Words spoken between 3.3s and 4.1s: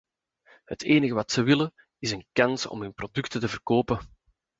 te verkopen.